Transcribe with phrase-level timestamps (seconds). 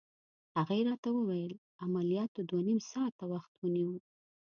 [0.57, 1.53] هغې راته وویل:
[1.83, 3.93] عملياتو دوه نيم ساعته وخت ونیو.